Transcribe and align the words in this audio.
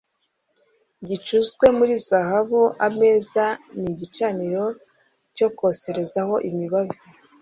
gicuzwe 1.07 1.65
muri 1.77 1.93
zahabu 2.07 2.61
ameza 2.87 3.45
n 3.79 3.81
igicaniro 3.91 4.65
cyo 5.35 5.47
koserezaho 5.57 6.35
imibavu 6.49 6.97